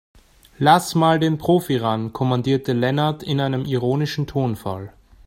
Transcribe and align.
"Lass 0.57 0.95
mal 0.95 1.19
den 1.19 1.37
Profi 1.37 1.77
ran", 1.77 2.11
kommandierte 2.11 2.73
Lennart 2.73 3.21
in 3.21 3.39
einem 3.39 3.65
ironischen 3.65 4.25
Tonfall. 4.25 4.91